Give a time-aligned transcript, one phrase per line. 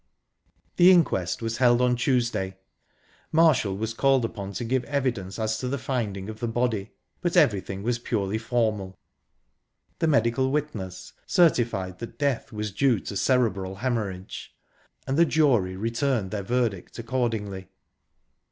[0.77, 2.57] The inquest was held on Tuesday.
[3.31, 7.37] Marshall was called upon to give evidence as to the finding of the body, but
[7.37, 8.97] everything was purely formal.
[9.99, 14.55] The medical witness certified that death was due to cerebral hemorrhage,
[15.05, 17.67] and the jury returned their verdict accordingly.